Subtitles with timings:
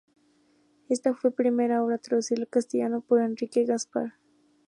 [0.89, 4.13] Esta fue su primera obra traducida al castellano, por Enrique Gaspar.